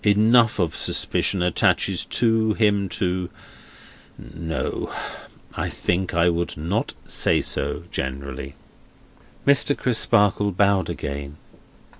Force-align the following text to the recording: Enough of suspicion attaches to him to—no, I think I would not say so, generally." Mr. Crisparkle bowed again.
Enough 0.03 0.57
of 0.57 0.75
suspicion 0.75 1.43
attaches 1.43 2.05
to 2.05 2.53
him 2.55 2.89
to—no, 2.89 3.29
I 5.53 5.69
think 5.69 6.15
I 6.15 6.27
would 6.27 6.57
not 6.57 6.95
say 7.05 7.39
so, 7.39 7.83
generally." 7.91 8.55
Mr. 9.45 9.77
Crisparkle 9.77 10.53
bowed 10.53 10.89
again. 10.89 11.37